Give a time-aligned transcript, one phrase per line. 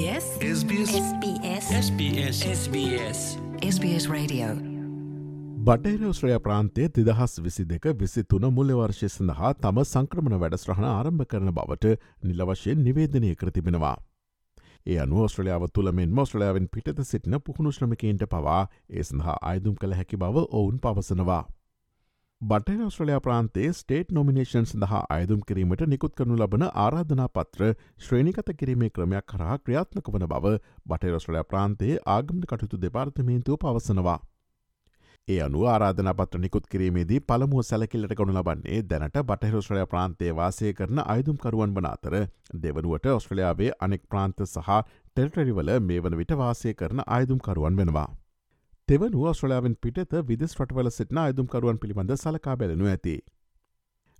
[0.00, 0.26] SBS?
[0.50, 0.90] SBS.
[0.96, 1.64] SBS.
[1.78, 2.36] SBS.
[2.52, 3.18] SBS.
[3.66, 4.46] SBS Radio.
[5.66, 11.26] බටහිර Australia ප්‍රාන්තය තිදහස් විසි දෙක විසි තුන මුල්ල වර්ෂය සඳහා තම සංක්‍රමණ වැඩස්්‍රහණ ආරම්භ
[11.32, 11.92] කරන බවට
[12.22, 13.96] නිල වශයෙන් නිවේදනය කරතිබෙනවා.
[14.86, 19.98] ඒ අනු ඔස්ට්‍රලියාව තුළ මෙන් මෝස්ට්‍රලයාාවෙන් පිටත සිටින පුහුණු ශ්‍රමිකන්ට පවා ඒ සඳහා අයදුම් කළ
[20.00, 21.44] හැකි බව ඔවුන් පවසනවා.
[22.40, 28.88] බටහිර ඔස්ට්‍රලයා ප්‍රාන්තේ ස්ටේට් නොමිනේෂන් සඳහා අයදුම් කිරීමට නිකුත් කරනු ලබන ආරාධනා පත්‍ර ශ්‍රේණිකත කිරීමේ
[28.90, 30.52] ක්‍රමයක් කරා ක්‍රියාත්මක වන බව
[30.88, 34.16] බටරොස්ට්‍රලයා ප්‍රාන්තේ ආගමට කටයුතු දෙපාර්තමේන්තුව පවසනවා.
[35.28, 41.04] ඒ අනු ආරාධන පත්‍ර නිකුත් කිරීමේදී පළමුුව සැලකිල්ලට ගොනු ලබන්නේ දැනට බටහිරොස්ට්‍රලයා ප්‍රාන්තේ වාසය කරන
[41.06, 42.18] අයදුම්කරුවන් වන අතර
[42.62, 48.08] දෙවනුවට ඔස්ට්‍රලයාාවේ අනෙක් ප්‍රාන්ත සහ ටෙල්ටරිවල මේ වන විට වාසය කරන අයදුම්කරුවන් වෙනවා.
[48.90, 53.12] තෙවනු ඔස්ට්‍රලයාාවෙන් පිටත විදෙස් රටවල සිටන අයදුම්කරුවන් පිළිබඳ සලකා බැලනු ඇති.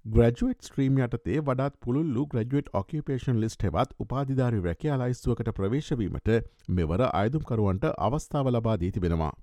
[0.04, 6.30] ග්‍රජුවට් ස්ත්‍රීම් යටතේ වඩත් පුළුල්ලු ග්‍රජුවට් ඔකපේෂන් ලිස්ට හෙවත් උපාධධාරි රැකයා ලයිස්තුවකට ප්‍රවේශවීමට
[6.70, 9.34] මෙවර අයදුම්කරුවන්ට අවස්ථාව ලබා දී තිබෙනවා.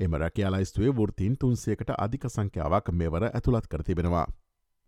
[0.00, 4.26] එම රැකයාලයිස්තුවේ වෘතින් තුන්සේකට අධික සංඛ්‍යාවක් මෙවර ඇතුළත් කරතිබෙනවා.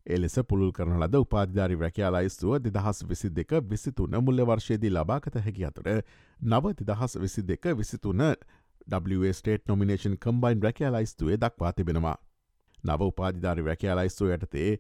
[0.06, 5.88] එලෙස පුළුල් කරන ලද උපාධධාරි රැකයාලයිස්තුව දෙදහස් විසි දෙක විසිතුන මුල්ල වර්ෂයේදී ලබාගත හැකි අතර
[6.40, 8.22] නව දෙදහස් විසි දෙක විසිතුන
[9.32, 12.16] ස්ටේට නොමිනේෂන් කම්බයින් රැකයාලයිස්තුවේ දක්වා තිබෙනවා.
[12.84, 14.70] නව උපාධධාරි රැකයාලයිස්තුව යටතේ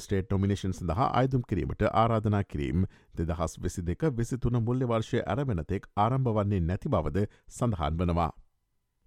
[0.00, 2.84] ස්ටේට නොමිනේෂන් සඳහා අයදුම් කිරීමට ආරාධනා කිරීම්
[3.18, 8.30] දෙදහස් විසි දෙක විසිතුන මුල්ල වර්ෂය ඇරමෙනතෙක් ආරම්භ වන්නේ නැති බවද සඳහන් වනවා.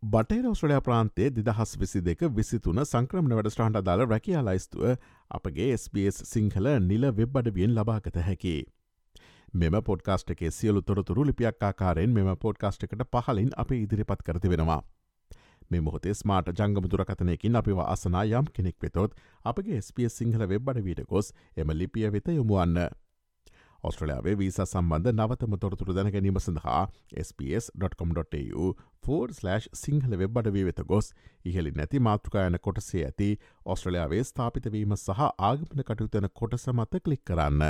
[0.04, 4.88] බටේ ඔස්ට්‍රලයා ප්‍රාන්තේ දෙදහස් විසි දෙක විසිතුන සංක්‍රමණ වැඩස්ටාන්ට දාල රැකයාලයිස්තුව
[5.32, 8.58] අපගේ SBS සිංහල නිල වෙබ් අඩවියෙන් ලබාගත හැකි.
[9.54, 14.82] මෙම පොඩ්කාස්ට් එකේ සියලු තොරතුරු ලිපියක් ආකාරයෙන් මෙම පොඩ්කාස්ට් එකට පහලින් අප ඉදිරිපත් කරති වෙනවා.
[15.70, 19.12] මේ මොහොතේ ස්මාට ජංගමතුරකතනයකින් අපිව අසනා යම් කෙනෙක් වෙතොත්
[19.46, 22.80] අපගේ ස්පස් සිංහල වෙබ්බඩ වීට ගොස් එම ලිපිය වෙත යොමුුවන්න.
[23.84, 26.84] ඔස්ට්‍රලයාාවේ වීස සම්බන්ධ නවතම තොරතුරු දැන ගැනීම සඳහා
[27.38, 29.16] ps.com.tu
[29.76, 31.14] සිංහල වෙබ්බඩ වී වෙත ගොස්
[31.46, 33.30] ඉහලි නැති මාතෘකායන කොටසේ ඇති
[33.66, 37.64] ඔස්ට්‍රලයාාවේ ස්ථාපිතවීම සහ ආගමන කටයුතන කොටස මත කලික් කරන්න.